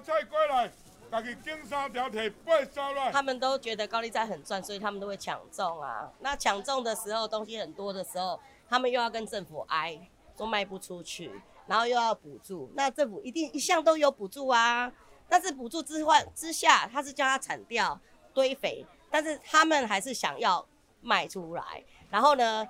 [0.00, 0.70] 菜过来，
[1.10, 3.10] 家己拣三条摕八烧来。
[3.12, 6.10] 他们都觉得高丽菜很赚，所以他们都会抢种啊。
[6.20, 9.98] 那抢种的时候，东西很多的时候，他们又要跟政府挨，
[10.36, 11.30] 都卖不出去，
[11.66, 12.70] 然后又要补助。
[12.74, 14.92] 那政府一定一向都有补助啊，
[15.28, 18.00] 但是补助之外之下，他是叫他铲掉
[18.32, 20.66] 堆肥，但是他们还是想要
[21.00, 21.84] 卖出来。
[22.10, 22.66] 然后呢，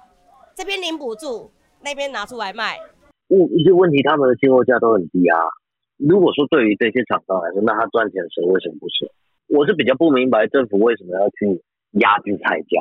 [0.54, 2.78] 这边领补助，那边拿出来卖。
[3.28, 5.38] 问一些问题，他们的进货价都很低啊。
[6.08, 9.12] 如果说对于这些厂商来说，那他赚钱的时候为什么不是？
[9.48, 11.60] 我是比较不明白政府为什么要去
[12.00, 12.80] 压制菜价。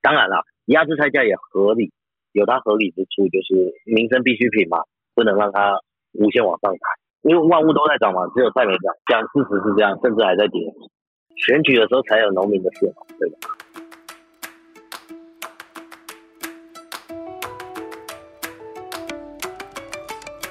[0.00, 1.90] 当然了，压制菜价也合理，
[2.30, 4.78] 有它合理之处，就是民生必需品嘛，
[5.16, 5.80] 不能让它
[6.12, 6.78] 无限往上抬。
[7.22, 8.94] 因为万物都在涨嘛，只有菜没涨。
[9.10, 10.60] 讲事实是这样，甚至还在跌。
[11.36, 13.38] 选举的时候才有农民的事嘛，对吧？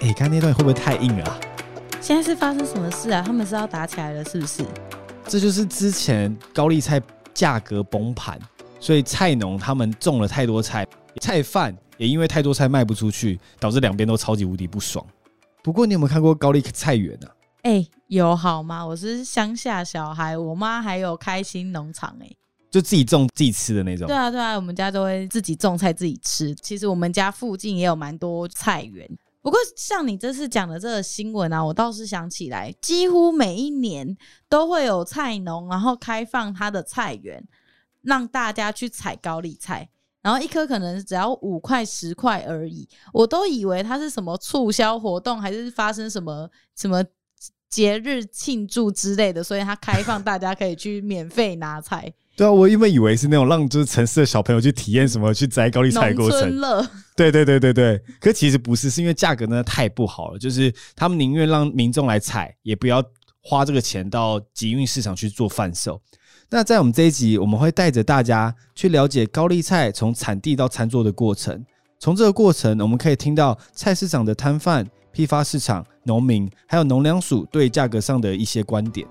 [0.01, 1.52] 哎，刚那段会不会太硬了？
[2.03, 3.23] 现在是发生什么事啊？
[3.25, 4.62] 他们是要打起来了，是不是？
[5.25, 7.01] 这就是之前高丽菜
[7.34, 8.37] 价格崩盘，
[8.77, 10.85] 所以菜农他们种了太多菜，
[11.21, 15.05] 菜贩也因为太多菜卖不出去，导致两边都超级无敌不爽。
[15.63, 17.27] 不过你有没有看过高丽菜园呢？
[17.62, 18.85] 哎，有好吗？
[18.85, 22.29] 我是乡下小孩，我妈还有开心农场，哎，
[22.70, 24.07] 就自己种自己吃的那种。
[24.07, 26.54] 对啊，对啊，我们家都会自己种菜自己吃。
[26.55, 29.09] 其实我们家附近也有蛮多菜园。
[29.44, 34.16] 不过，像你这次讲的这个新闻啊，我倒是想起来，几乎每一年
[34.48, 37.46] 都会有菜农，然后开放他的菜园，
[38.04, 39.90] 让大家去采高丽菜，
[40.21, 42.88] 然后一颗可能只要五块十块而已。
[43.12, 47.04] 我都以为它是什么促销活动，还是发生什么什么
[47.68, 52.14] 节日庆祝之类的，所以它开放大家可以去免费拿菜。
[52.35, 56.55] 对啊，我原本以为是那种让就是城市的小朋友去体验什么去摘高丽菜的过程。
[56.55, 56.84] 乐。
[57.15, 63.03] 对对对对对，可其实不是，是因为价格呢太不好了，就是他们宁愿让民众来采，也不要
[63.40, 66.01] 花这个钱到集运市场去做贩售。
[66.50, 71.63] 那在我们这一集，我们会带着大家去了解高丽菜从产地到餐桌的过程。
[72.00, 79.08] 从这个过程，我们可以听到菜市场的摊贩、批发市场、农民，还有农粮署对价格上的一些观点。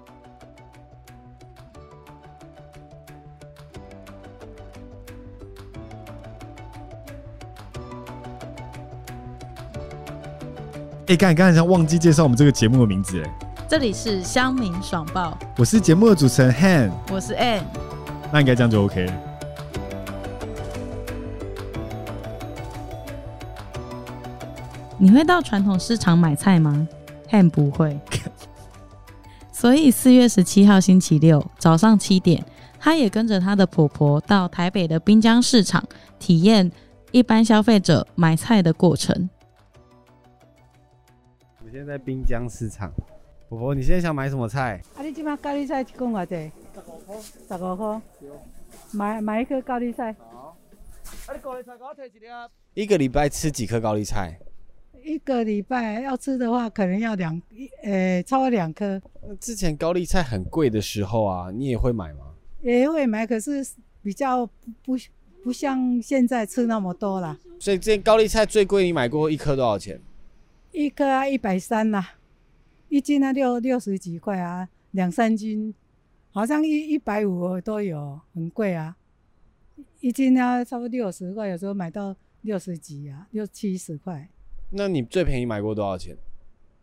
[11.12, 13.30] 哎，刚才刚才像忘记介绍我们这个节目的名字哎。
[13.68, 17.60] 这里是乡民爽报，我是节目的主持人 Han，我是 Ann，
[18.32, 19.12] 那应该这样就 OK 了。
[24.96, 26.88] 你会到传统市场买菜吗
[27.30, 28.00] ？Han 不会，
[29.52, 32.42] 所以四月十七号星期六早上七点，
[32.80, 35.84] 她也跟着她的婆婆到台北的滨江市场
[36.18, 36.72] 体验
[37.10, 39.28] 一般消费者买菜的过程。
[41.72, 42.92] 现在滨江市场，
[43.48, 44.78] 婆婆，你现在想买什么菜？
[44.94, 46.52] 啊，你今麦高丽菜一共偌济？
[46.74, 47.18] 十五块。
[47.48, 48.02] 十五块。
[48.92, 50.14] 买买一颗高丽菜。
[50.18, 50.54] 好。
[51.26, 52.26] 啊，你高丽菜给我提一粒。
[52.74, 54.38] 一个礼拜吃几颗高丽菜？
[55.02, 59.00] 一个礼拜要吃的话，可能要两一呃，超过两颗。
[59.40, 62.34] 之前高丽菜很贵的时候啊，你也会买吗？
[62.60, 63.66] 也会买，可是
[64.02, 64.44] 比较
[64.84, 64.94] 不
[65.42, 67.38] 不像现在吃那么多了。
[67.58, 69.98] 所以这高丽菜最贵，你买过一颗多少钱？
[70.72, 72.02] 一颗啊，一百三呐，
[72.88, 75.74] 一斤啊六六十几块啊，两三斤，
[76.30, 78.96] 好像一一百五都有，很贵啊。
[80.00, 84.30] 一斤啊，差不多六十块，有时候买到六十几啊，六七十块。
[84.70, 86.16] 那你最便宜买过多少钱？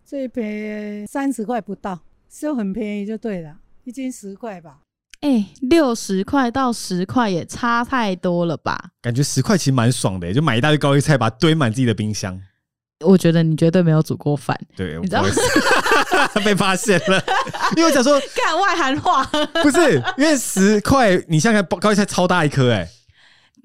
[0.06, 4.82] 最便宜三十块不到，就很便宜就对了，一斤十块吧。
[5.22, 8.92] 哎，六十块到十块也差太多了吧？
[9.02, 12.40] 感觉十块其实蛮爽的，就买一大堆高丽菜，把它堆满自己的冰箱。
[13.06, 15.24] 我觉得你绝对没有煮过饭，对，你知道？
[16.44, 17.24] 被发现了，
[17.78, 19.24] 因为我想说干外行话，
[19.64, 22.88] 不是因为十块，你想想高丽菜超大一颗，哎，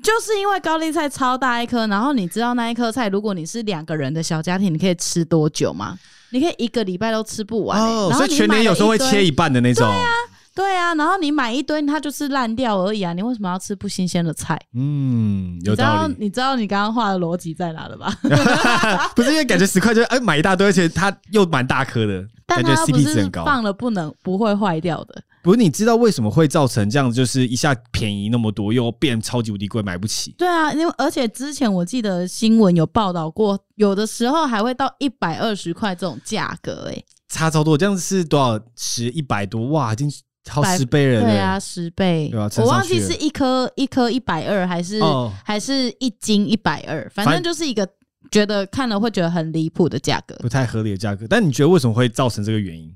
[0.03, 5.99] 就是因为高丽菜超大一颗，然后你知道那一颗菜，如果你是两个人的小家庭，你可以吃多久吗？
[6.31, 10.11] 你可以一个礼拜都吃不完，哦，所以全年有时候会切一半的那种，对啊。
[10.55, 13.12] 对啊，然后你买一堆，它就是烂掉而已啊！
[13.12, 14.56] 你为什么要吃不新鲜的菜？
[14.75, 16.15] 嗯，有道理。
[16.19, 18.17] 你知道你刚刚画的逻辑在哪了吧？
[19.17, 23.45] 不是因为感觉十块就哎买一大堆，而且它又蛮大颗的，感觉 CP 值很高。
[23.45, 25.21] 放了不能不会坏掉的。
[25.43, 27.11] 不是你知道为什么会造成这样？
[27.11, 30.35] 就是一下便宜那么多，又变超级无敌贵，买不起。
[30.39, 37.77] 对啊，因为而且之前我记得新闻有报道过，有的时候还会到一百二十块这种价格，哎，差超多。
[37.77, 38.59] 这样是多少？
[38.77, 40.09] 十一百多哇，已经。
[40.44, 45.00] 超十倍人，对啊，十倍，我忘记是一颗一颗一百二，还是
[45.43, 47.88] 还是一斤一百二，反正就是一个
[48.31, 51.26] 觉得看了会觉得很离谱的价格，不太合理的价格。
[51.29, 52.94] 但你觉得为什么会造成这个原因？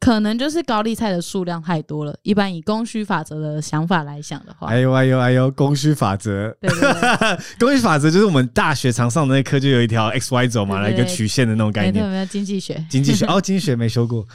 [0.00, 2.16] 可能就是高丽菜的数量太多了。
[2.22, 12.08] 一般以供需法则的想法来想的话，哎呦哎呦哎呦，供需法则，对对对， 供需法则就是我们大学常上的那课，就有一条 x y 轴嘛，来一个曲线的那种概念。
[12.08, 12.82] 没有，经济学。
[12.88, 14.26] 经济学 哦，经济学没修过，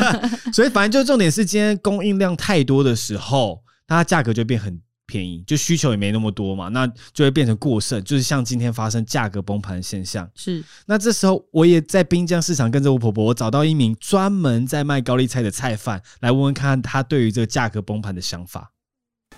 [0.52, 10.30] 所以反正就重点是今天供应量太多的时候，那它价格就变很便宜，就需求也没那么多嘛，那就会变成过剩，就是像今天发生价格崩盘的现象。
[10.36, 18.70] 是那这时候我也在滨江市场跟着我婆婆，我找到一名专门在卖高丽菜的菜贩，来问问看他对于这个价格崩盘的想法。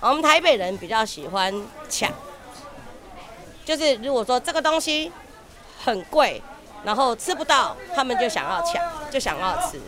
[0.00, 1.54] 我们台北人比较喜欢
[1.88, 2.12] 抢，
[3.64, 5.10] 就是如果说这个东西
[5.82, 6.42] 很贵，
[6.84, 9.80] 然后吃不到，他们就想要抢，就想要吃，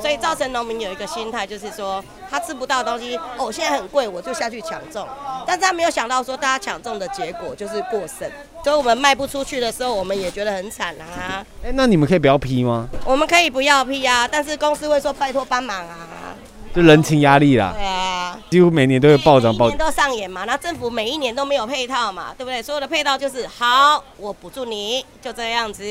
[0.00, 5.06] 所以造成农民有一个心态，就是说他吃不到的东西，哦，现在很贵，我就下去抢种，
[5.46, 8.30] 但是他没有想到说大家抢种的结果就是过剩，
[8.62, 11.44] 所以我们卖不出去的时候，我们也觉得很惨啊。
[11.64, 12.88] 哎，那你们可以不要批吗？
[13.04, 16.08] 我们可以不要批啊，但是公司会说拜托帮忙啊。
[16.74, 19.78] 就人情压力啦，对啊，几乎每年都会暴涨暴每年。
[19.78, 22.60] 都上演嘛，那政府每一年都没有配套嘛，对不对？
[22.60, 25.84] 所有的配套就是好，我补助你，就这样子，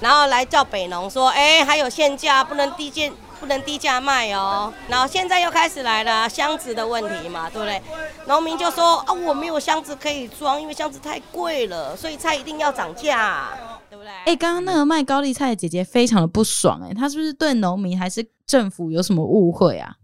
[0.00, 4.72] 然后来叫北农说，哎，还有限价，不能低价，不能低价卖哦。
[4.88, 7.82] 然后现在又开始来了箱子的问题嘛，对不对？
[8.28, 13.48] 农民就说啊，我没有箱子可以装，因为箱子太贵了，所以菜一定要涨价，
[13.88, 14.12] 对不对？
[14.26, 19.94] 哎，刚刚那个卖高丽菜的姐姐非常的不爽，哎，她是不是对农民还是政府有什么误会啊？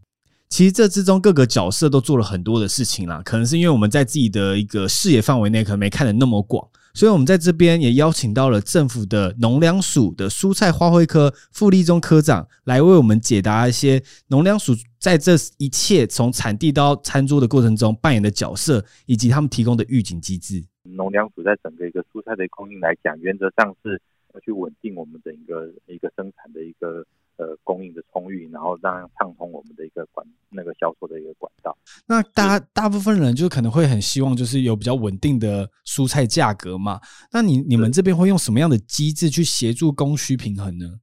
[0.48, 20.64] 其实这之中各个角色都做了很多的事情啦，可能是因为我们在自己的一个视野范围内，可能没看得那么广，所以我们在这边也邀请到了政府的农粮署的蔬菜花卉科傅立中科长来为我们解答一些农粮署在这一切从产地到餐桌的过程中扮演的角色，以及他们提供的预警机制。
[20.84, 24.00] 农粮署在整个一个蔬菜的供应来讲，原则上是
[24.32, 27.04] 要去稳定我们的一个一个生产的一个
[27.36, 31.76] 呃供应的充裕，然后让畅通我们的一个管那个销售的一个管道。
[32.06, 37.00] 那大大部分人就可能会很希望，就是有比较稳定的蔬菜价格嘛。
[37.32, 41.00] 那你你们这边会用什么样的机制去协助供需平衡呢？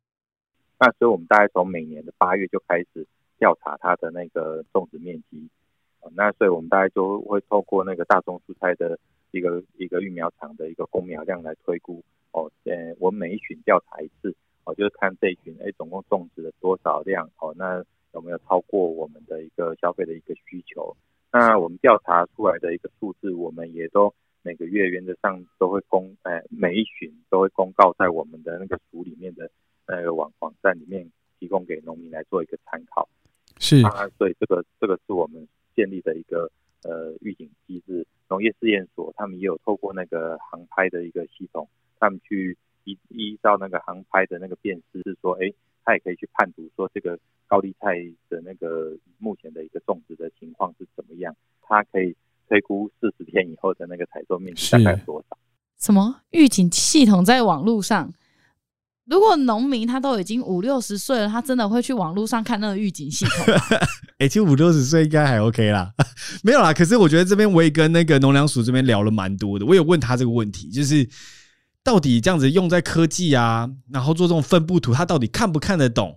[0.79, 3.07] 那所以我们大概从每年的八月就开始
[3.37, 5.47] 调查它的那个种植面积。
[6.01, 8.99] 呃那所以我们大概就会透过那个大宗蔬菜的
[9.31, 17.83] 一个一个育苗场的一个供苗量来推估哦，呃，我们每一群调查一次哦，就是看这一群哎总共种植了多少量哦，那
[18.13, 20.95] 有没有超过我们的一个消费的一个需求？
[21.31, 24.13] 那我们调查出来的一个数字，我们也都
[24.43, 29.49] 每个月原则上都会公，呃，每一群都会公告在我们的那个组里面的
[29.87, 33.09] 那个网网站里面，提供给农民来做一个参考。
[33.57, 36.49] 是啊，所以这个这个是我们建立的一个
[36.83, 38.05] 呃预警机制。
[38.29, 41.67] 农业试验所他们也有透过那个航拍的一个系统，
[41.99, 45.51] 他们去依依照那个航拍的那个辨识，是说，哎，
[45.83, 47.95] 他也可以去判读说这个高丽菜
[48.29, 52.15] 的那个目前的一个种植的情况是怎么样，他可以
[52.47, 55.37] 推估四十天以后的那个采收面积大概多少。
[55.79, 58.13] 什么预警系统在网络上？
[59.05, 63.61] 如果农民他都已经五六十岁了，他真的会去网络上看那个预警系统吗？
[64.17, 65.91] 哎、其实五六十岁应该还 OK 啦，
[66.41, 66.73] 没有啦。
[66.73, 71.05] 可是我觉得这边我也跟那个农粮署这边聊了蛮多的，我有问他这个问题，就是
[71.83, 76.15] 到底这样子用在科技啊，然后做这种分布图，他到底看不看得懂？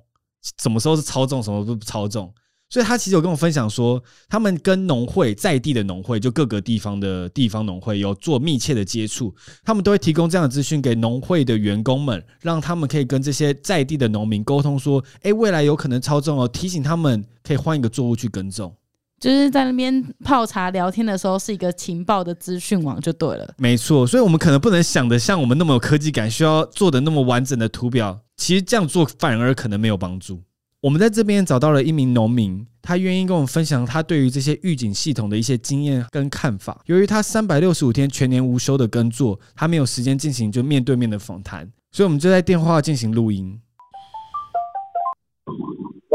[0.63, 2.33] 什么时候是操纵，什么不操纵？
[2.69, 9.33] 所以他其实有跟我分享说，他们跟农会在地的农会，就各个地方的地方农会有做密切的接触，
[9.65, 18.75] 他们都会提供这样的资讯给农会的员工们，让他们可以跟这些在地的农民沟通说，哎，未来有可能操纵哦，提醒他们可以换一个作物去耕种。
[19.19, 23.55] 就是在那边泡茶聊天的时候，是一个情报的资讯网就对了。
[23.59, 28.21] 没错，所以我们可能不能想的像我们那么有科技感，需要做的那么完整的图表。
[28.37, 30.43] 其实这样做反而可能没有帮助。
[30.83, 36.81] 我们在这边找到了一名农民，他愿意跟我们分享他对于这些预警系统的一些经验跟看法。
[36.85, 43.59] 由于他三百六十五天全年无休的耕作，他没有时间进行就面对面的访谈，所以我们就在电话进行录音。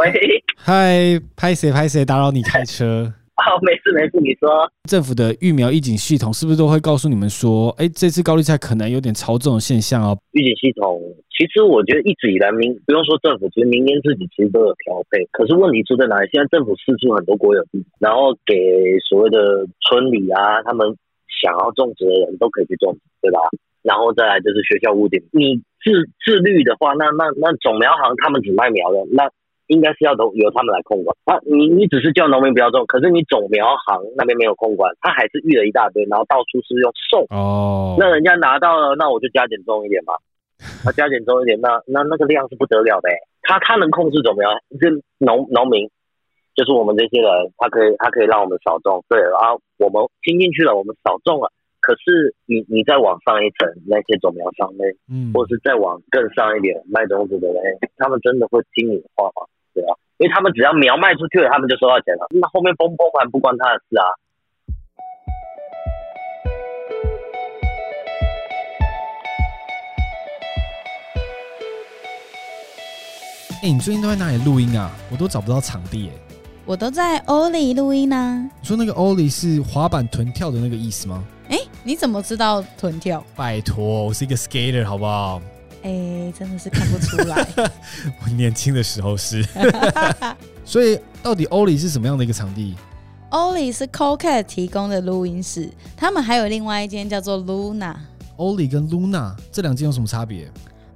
[0.01, 0.09] 喂，
[0.57, 3.05] 嗨，拍谁拍谁打扰你开车？
[3.37, 4.49] 哦，没事没事，你说。
[4.89, 10.17] 政府的疫苗预警系统是不是都会告诉你们说，哎，这次高丽菜可能有点超重的现象哦？
[10.31, 10.97] 预警系统，
[11.29, 15.21] 其实我觉得一直以来民不用说政府，其实民间自己其实都有调配。
[15.31, 16.27] 可是问题出在哪里？
[16.33, 18.57] 现在政府四处很多国有地，然后给
[19.07, 19.37] 所谓的
[19.85, 20.97] 村里啊，他们
[21.29, 23.37] 想要种植的人都可以去种植，对吧？
[23.85, 25.93] 然后再来就是学校屋顶，你自
[26.25, 29.29] 自律的话，那那那种苗行他们只卖苗的，那
[29.71, 31.15] 应该是要都由他们来控管。
[31.23, 37.23] 啊，你你只是叫农民不要种，可是你种苗行那边没有控管，他还是育了一大堆，然后到处是用送。
[37.31, 40.13] 哦，那人家拿到了，那我就加减重一点嘛。
[40.85, 43.15] 那加减重一点，那那那个量是不得了的、欸。
[43.43, 44.51] 他他能控制怎么样？
[44.79, 45.89] 这农农民
[46.53, 51.49] 就是我们这些人，他可以他可以让我们少种，对，然后我们听进去了，我们少种了。
[51.81, 57.57] 可是你你再往上一层，那些种苗商类，嗯，或是再往更上一点卖种子的人，
[57.97, 59.49] 他们真的会听你的话吗？
[59.73, 64.05] 对啊，因为他们只要苗卖出去了，他们就收到钱了，那后面崩不崩盘不关他的事啊。
[73.63, 74.91] 哎、你最近都在哪里录音啊？
[75.11, 76.19] 我都找不到场地哎。
[76.65, 81.23] 我都在欧里录音呢、你说那个 Ollie 是滑板臀跳的那个意思吗？
[81.49, 83.23] 哎、你怎么知道臀跳？
[83.35, 85.41] 拜托，我是一个 skater 好不好？
[85.83, 87.47] 哎、真的是看不出来。
[88.23, 89.45] 我年轻的时候是。
[90.63, 92.75] 所以到底 Ollie 是什么样的一个场地？
[93.29, 97.95] 欧里是 Cocat 提供的录音室，他们还有另外一间叫做 Luna。
[98.37, 100.51] Ollie 跟 Luna 这两间有什么差别？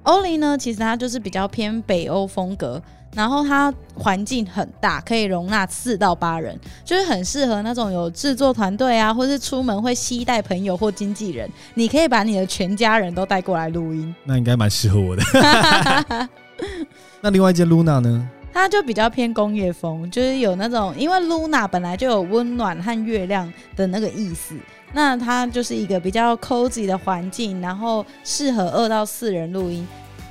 [0.06, 2.82] 欧林呢，其实它就是比较偏北欧风格，
[3.16, 14.16] 然后它环境很大，可以容纳四到八人，就是很适合那种有制作团队啊，或是出门会携带朋友或经纪人，你可以把你的全家人都带过来录音。
[14.26, 15.24] 那应该蛮适合我的。
[17.22, 18.30] 那另外一间 Luna 呢？
[18.54, 24.56] 它就比较偏工业风，就是有那种，因为 Luna 本来就有温暖和月亮的那个意思，
[24.96, 29.86] 那它就是一个比较 cozy 的环境，然后适合二到四人录音。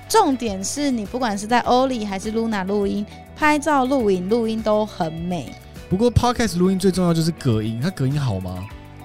[0.09, 3.05] 重点是你不管是在欧里还是 Luna 录音，
[3.37, 5.55] 拍照、录影、录音都很美。
[5.91, 8.65] 不过 Podcast 录音最重要就是隔音，它隔音好吗？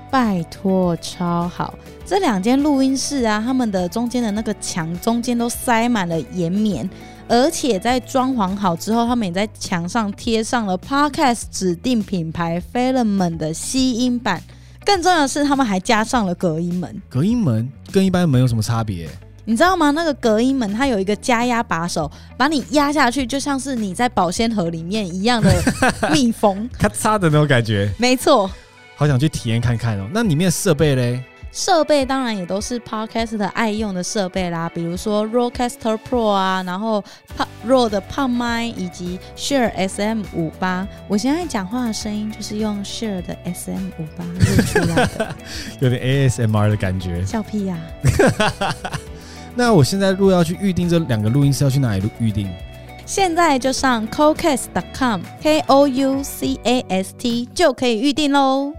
[0.10, 1.74] 拜托，超好！
[2.06, 6.90] 这两间录音室啊，他们的中间的那个墙中间都塞满了岩棉，
[7.28, 14.42] 而且在装潢好之后，他们也在墙上贴上了 Podcast 指定品牌 Filament 的吸音板。
[14.90, 17.02] 更重要的是，他们还加上了隔音门。
[17.08, 19.08] 隔音门跟一般门有什么差别？
[19.46, 19.92] 你知道吗？
[19.92, 25.54] 那个隔音门它有一个加压把手，把你压下去，就像是你在保鲜盒里面一样的
[26.12, 26.68] 密封。
[26.80, 28.50] 咔嚓的那种感觉，没错，
[28.96, 30.10] 好想去体验看看哦。
[30.12, 31.24] 那里面的设备嘞？
[31.52, 37.04] 设备当然也都是 Podcast 爱用的设备啦，比如说 Rodecaster Pro 啊，然后
[37.68, 40.88] Rode 的胖麦以及 Share SM 五八。
[41.08, 45.36] 我现在讲话的声音就是用 Share 的 SM 五八录出来的，
[45.82, 47.26] 有点 ASMR 的感觉。
[47.26, 47.78] 笑屁呀、
[49.56, 52.48] 那我现在如果要去预定这两个录音室，要去哪里录预定？
[53.06, 58.72] 现在就上 Cocast.com K O U C A S T 就可以预定喽。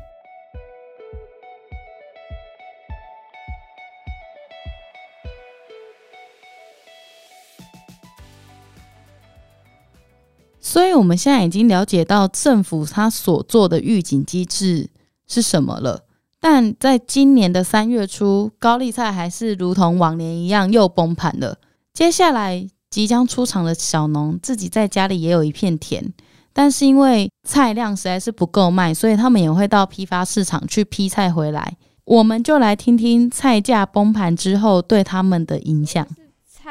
[10.70, 14.88] 所以，我们现在已经了解到政府它所做的预警机制
[15.26, 16.04] 是什么了。
[16.38, 21.58] 但在今年的三月初，高丽菜还是如同往年一样又崩盘了。
[21.92, 26.12] 接下来即将出场的小农自己在家里也有一片田，
[26.52, 31.76] 但是因为菜量实在是不够卖，所以他们也会到批发市场去批菜回来。
[32.04, 36.06] 我们就来听听菜价崩盘之后对他们的影响。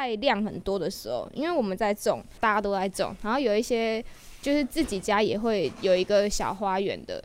[0.00, 4.02] 菜量很多的时候，因为我们在种，大家都在种，然后有一些
[4.40, 7.22] 就是自己家也会有一个小花园的，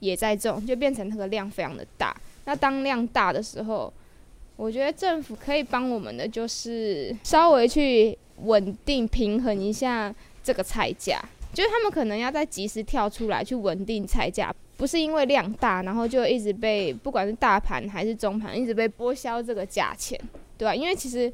[0.00, 2.14] 也在种，就变成那个量非常的大。
[2.44, 3.92] 那当量大的时候，
[4.56, 11.20] 我觉得政府可以帮我们的就是稍微去稳定平衡一下这个菜价，
[11.54, 20.20] 就是他们可能要再及时跳出来去稳定菜价，不是因为量大，然后就一直被不管是大盘还是中盘一直被剥削这个价钱，
[20.58, 21.32] 对吧、因为其实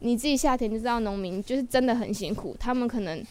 [0.00, 3.24] 你自己下田就知道，农民就是真的很辛苦，他们可能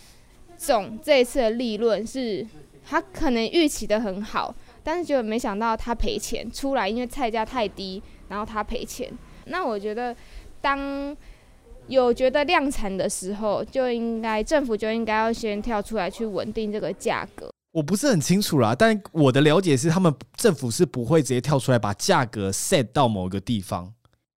[0.58, 2.46] 种这一次的利润是
[2.84, 4.54] 他可能预期的很好，
[4.84, 9.12] 但是就没想到他赔钱出来，因为菜价太低，然后他赔钱。
[9.46, 10.16] 那我觉得，
[10.60, 11.16] 当
[11.88, 17.50] 有觉得量产的时候，就应该政府就应该要先跳出来去稳定这个价格。
[17.72, 23.94] 我不是很清楚啦，但我的了解是，他们政府是不会直接跳出来把价格 set 到某一个地方。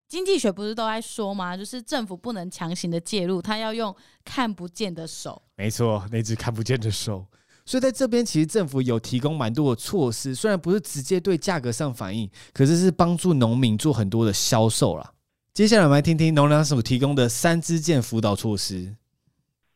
[0.09, 1.55] 经济学不是都在说吗？
[1.55, 5.43] 就是政府不能强行的介入，他要用看不见的手。
[5.55, 7.27] 没错，那只看不见的手。
[7.67, 15.13] 所以在这边，其实政府有提供蛮多的措施，虽然不是直接对价格上反映，可是是帮助农民做很多的销售啦。
[15.53, 18.97] 接下来我们来听听农粮署提供的三支箭辅导措施。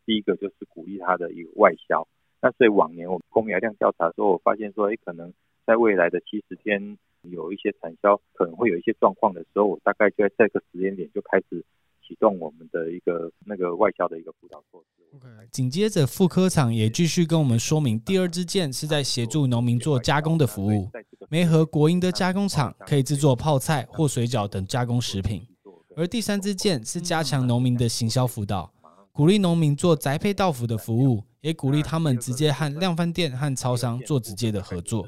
[0.07, 2.09] 第一个就是鼓励它的一个外销。
[2.41, 5.31] 那所以往年我们公苗量调查的时候，我发现说，哎，可能
[5.67, 6.97] 在未来的七十天
[7.31, 11.65] 有一些产销可能会有一些状况的时候，我大概就在这个时间点就开始
[12.07, 15.03] 启动我们的一个那个外销的一个辅导措施。
[15.51, 20.89] 紧接着，副科长也继续跟我们说明，第二支箭是在协助农民做加工的服务。
[21.29, 25.47] 梅和国营的加工厂可以制作泡菜或水饺等加工食品，
[25.95, 28.73] 而第三支箭是加强农民的行销辅导。
[29.13, 35.07] 鼓励农民做宅配到府的服务，也鼓励他们直接和量贩店和超商做直接的合作。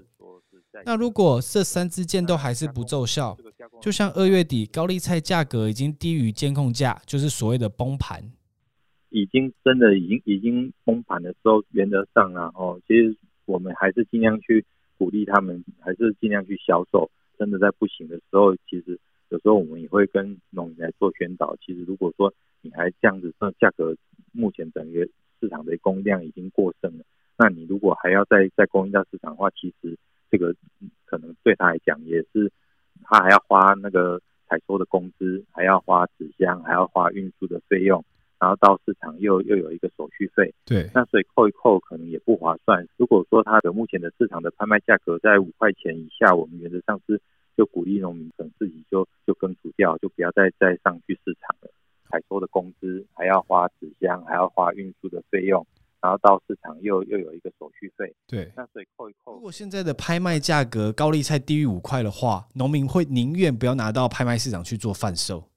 [0.85, 3.37] 那如果这三支箭都还是不奏效，
[3.81, 8.23] 就像二月底高丽菜价格已经低于监控价，就是所谓的崩盘。
[9.11, 14.65] 已经真的已经已经崩盘的时候，原则上啊，哦，其实我们还是尽量去
[14.99, 17.09] 鼓励他们，还是尽量去销售。
[17.39, 21.57] 真的在不行的时候，其实有时候我们也会跟农民来做宣导。
[21.65, 23.97] 其实如果说你还这样子，那价格
[24.33, 25.01] 目前整个
[25.41, 27.05] 市场的供应量已经过剩了，
[27.39, 29.97] 那你如果还要再再供应到市场的话，其实
[30.35, 30.53] 这个
[31.05, 32.51] 可能对他来讲也是，
[33.05, 38.05] 他还要花那个采收的工资，还要花纸箱，还要花运输的费用。
[38.41, 42.85] 然后到市场又又有一个手续费，对，那所以扣一扣可能也不划算。
[42.97, 47.23] 如果说它的目前的市场的拍卖价格在五块钱以下，我们原则上是
[47.57, 51.71] 就鼓励农民可能自己就就根除掉，就不要再再上去市场了。
[52.11, 55.65] 采收的工资还要花纸箱，还要花运输的费用，
[56.05, 58.53] 然后到市场又又有一个手续费，对。
[58.55, 65.49] 那所以扣一扣，如果现在的拍卖价格高丽菜低于五块的话，农民会宁愿不要拿到拍卖市场去做贩售，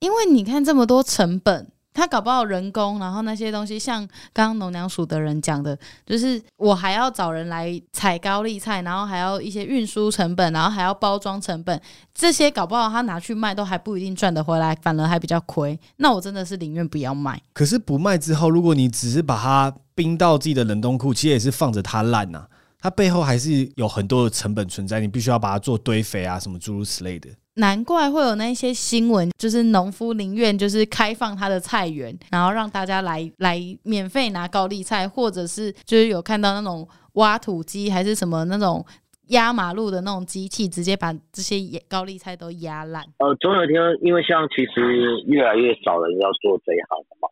[0.00, 1.72] 因为你看这么多成本。
[1.92, 11.80] 他搞不好人工，然后那些东西，像刚刚农粮署的人讲的，就是我还要找人来采高丽菜，然后还要一些运输成本，然后还要包装成本，
[12.14, 15.78] 这些搞不好他拿去卖都还不一定赚得回来，反而还比较亏。
[15.96, 17.40] 那我真的是宁愿不要卖。
[17.52, 22.46] 可是不卖之后，如果你只是把它冰到自己的冷冻库，其实也是放着它烂呐，
[22.80, 27.28] 它背后还是有很多的成本存在，你必须要把它做堆肥啊，什么诸如此类的。
[27.56, 38.84] 难怪会有那些新闻，就是农夫宁愿就是开放他的菜园，然后让大家来来免费拿高丽菜，或者是就是有看到那种挖土机还是什么那种
[39.28, 43.04] 压马路的那种机器，直接把这些高丽菜都压烂。
[43.18, 47.28] 呃，总有一天，因为像其实越来越少人要做这一行的嘛，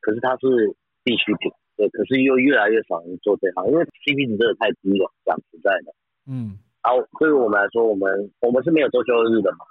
[0.00, 0.74] 可是它是
[1.04, 5.94] 必需品，对，可是又越来越少人做这行，因为 CP 值真的太低了，讲实在的，
[6.26, 6.58] 嗯。
[6.86, 9.66] 好，对于我们来说，我们我们是没有周休日的嘛？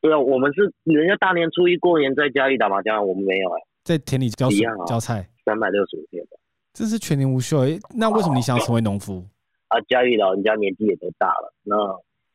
[0.00, 4.48] 对啊，我们是人家大年初一过年在家里打麻将，我们没有哎，在田里浇
[4.84, 6.36] 浇菜，三百六十五天的，
[6.72, 7.78] 这是全年无休哎。
[7.96, 9.24] 那为什么你想成为农夫？
[9.70, 11.76] 啊，家里老人家年纪也都大了，那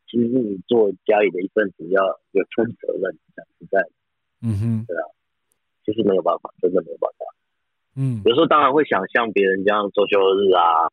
[0.07, 3.79] 其实你做家里的一份子要有分责任，讲实在，
[4.41, 5.03] 嗯哼，对啊，
[5.85, 7.25] 其实没有办法，真的没有办法。
[7.97, 10.87] 嗯，有时候当然会想像别人这样周休日啊。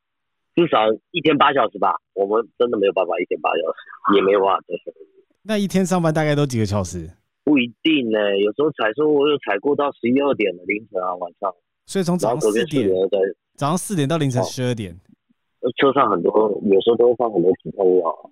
[0.58, 4.64] 至少一天八小时吧，我们真的没有办法一天八小时，也没有办法。
[5.42, 7.08] 那一天上班大概都几个小时？
[7.44, 11.54] 不一定呢，有时候采收我有采过到十一二点的凌晨啊，晚上。
[11.86, 12.90] 所以从早上四点，
[13.54, 14.98] 早上四点到凌晨十二点，
[15.80, 18.30] 车上很多，有时候都会放很多止痛药。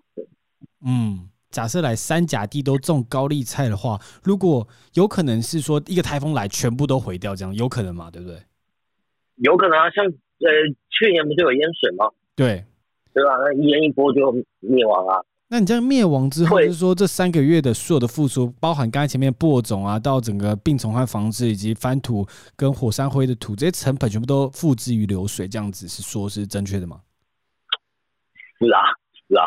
[0.85, 8.11] 嗯，假设来三甲地都种高丽菜的话，如果有可能是说一个台风来，全部都毁掉，这样有可能吗？
[8.11, 8.37] 对不对？
[9.37, 10.05] 有可能啊，像。
[10.41, 10.49] 呃，
[10.91, 12.11] 去年不就有淹水吗？
[12.35, 12.65] 对，
[13.13, 13.31] 对吧？
[13.39, 15.23] 那淹一波就灭亡啊。
[15.49, 27.01] 那你这样灭亡之后，就是说这三个月的所有的付出，包含刚才前面播种啊，到整个病虫害防治以及翻土跟火山灰的土，这些成本全部都付之于流水，这样子是说是正确的吗？
[28.59, 28.81] 是啊，
[29.29, 29.45] 是啊。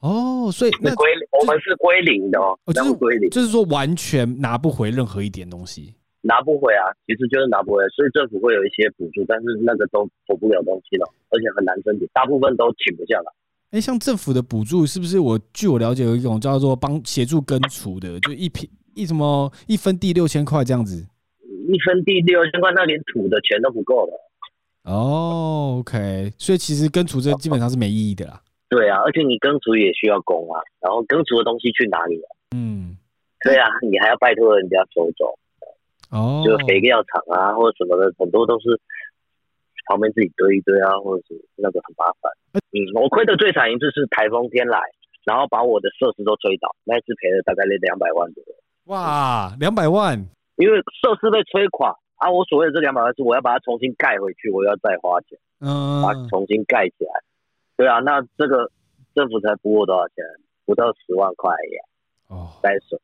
[0.00, 1.08] 哦，所以那归
[1.40, 5.94] 我们是归零的哦，就是归零，就是说完全拿不回任何一点东西。
[6.24, 13.30] 拿不回啊，其实就是拿不回，所以政府会有一些补助，但是那个都补不了东西了，而且很难申请，大部分都请不下来。
[13.72, 15.20] 哎，像政府的补助是不是？
[15.20, 21.06] 我据我了解，有一种叫做帮协助根除的，就一平一什么一分地六千块这样子。
[21.68, 24.12] 一分地六千块，那连土的钱都不够了。
[24.84, 28.40] 哦，OK，所以其实根除这基本上是没意义的啦。
[28.68, 32.36] 对啊，而且你根除也需要工啊，然后根除的东西去哪里了？
[32.54, 32.96] 嗯，
[33.42, 35.34] 对啊，你还要拜托人家收走。
[36.10, 38.80] 哦，就肥料厂啊，或者什么的，很多都是
[39.86, 42.30] 旁边自己堆一堆啊，或者是那个很麻烦。
[42.72, 44.78] 嗯，我亏的最惨一次是台风天来，
[45.24, 48.54] 然后把我的设施都吹倒，那一次赔了大概那两百万左右。
[48.86, 50.18] 哇，两百万！
[50.56, 57.20] 因为设施被吹垮啊，我所谓的这两百万是我要把它重新盖回去，我要再花钱，嗯，把它重新盖起来。
[57.76, 58.70] 对啊，那这个
[59.14, 60.24] 政府才补我多少钱？
[60.64, 61.82] 不到十万块呀。
[62.28, 63.00] 哦，在手。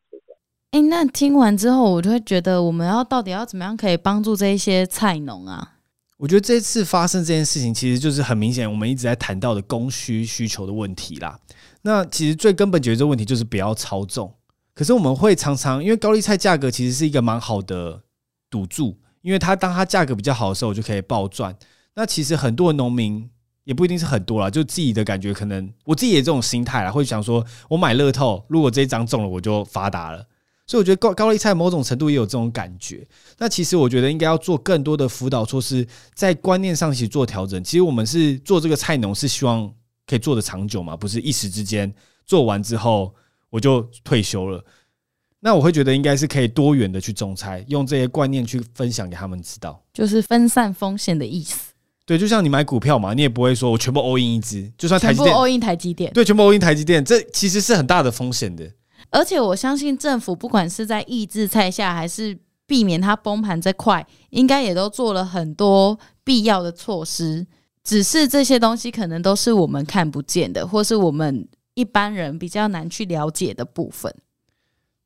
[0.73, 5.77] 哎，那听完之后，我就会觉得，我们要到底要怎么样可以帮助这一些菜农啊？
[6.17, 11.37] 我觉得这次发生这件事情，其实就是很明显，我们一直在谈到的供需需求的问题啦。
[11.83, 14.33] 那其实最根本解决这问题就是不要操纵。
[14.73, 18.01] 可是我们会常常因为高丽菜价格其实是一个蛮好的
[18.49, 21.53] 赌注，因为它当它价格比较好的时候，我就可以暴赚。
[21.97, 23.29] 那其实很多农民
[23.65, 30.25] 也不一定是很多啦，就自己的感觉，可能我自己也这种心态啦，会想说，我买乐透，如果这一张中了，我就发达了。
[30.71, 33.05] 所以我觉得高高丽菜某种程度也有这种感觉。
[33.39, 37.61] 那其实我觉得应该要做更多的辅导措施，在观念上一起做调整。
[37.65, 39.69] 其实我们是做这个菜农，是希望
[40.07, 41.93] 可以做的长久嘛，不是一时之间
[42.25, 43.13] 做完之后
[43.51, 44.65] 我就退休了。
[45.41, 51.73] 那我会觉得应该是可以多元的去种菜，用这些观念去分享给他们知道，就是分散风险的意思。
[52.07, 58.71] 对，就像你买股票嘛，你也不会说我全部 all in 一只，就算台积电 all in 台积电，对，全部 all in 台积电，这其实是很大的风险的。
[59.11, 67.47] 而且我相信政府不管是在抑制菜下，还是避免它崩盘这块，应该也都做了很多必要的措施。
[67.83, 74.15] 只是这些东西可能都是我们看不见的，或是我们一般人比较难去了解的部分。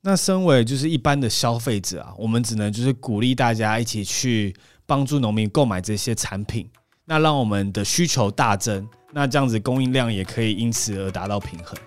[0.02, 6.68] 那身为就是一般的消费者啊，我们只能就是鼓励大家一起去帮助农民购买这些产品，
[7.06, 11.78] 那让我们的需求大增，那这样子供应量也可以因此而达到平衡。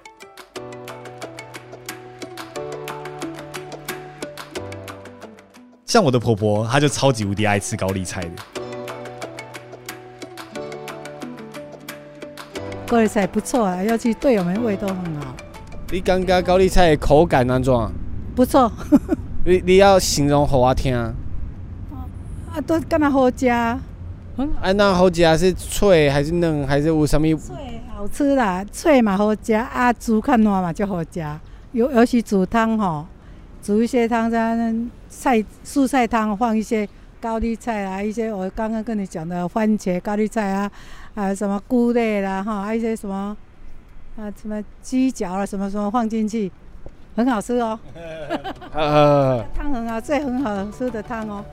[5.98, 8.30] 像我的婆婆，她就超级无敌爱吃高丽菜的。
[12.86, 15.36] 高丽菜不错啊，尤其对我们胃都很好。
[15.90, 17.74] 你感觉高丽菜的口感安怎？
[18.36, 18.72] 不错，
[19.44, 20.96] 你你要形容给我听。
[20.96, 21.16] 啊，
[22.68, 23.48] 都干那好吃。
[23.48, 23.82] 啊，
[24.76, 27.36] 那好食是脆还是嫩还是有什么？
[27.36, 31.26] 脆好吃啦，脆嘛好食，啊，煮看烂嘛就好食。
[31.72, 33.08] 尤尤其煮汤吼，
[33.64, 34.56] 煮一些汤在
[35.10, 36.88] 菜素菜汤，放一些
[37.20, 40.72] 高丽菜啊，一些我刚刚跟你讲的番茄高丽菜啊，
[41.16, 43.36] 啊什么菇类啦哈，还有一些什么
[44.18, 46.52] 啊什么鸡脚啊什么什么放进去。
[47.16, 47.80] 很好吃哦，
[49.56, 51.44] 汤很好，这很好吃的汤哦。